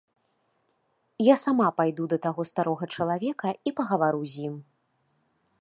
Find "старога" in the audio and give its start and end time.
2.53-2.85